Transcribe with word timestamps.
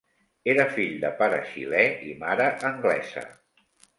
Era 0.53 0.63
fill 0.77 0.95
de 1.03 1.11
pare 1.19 1.41
xilè 1.51 1.83
i 2.07 2.15
mare 2.25 2.47
anglesa. 2.73 3.27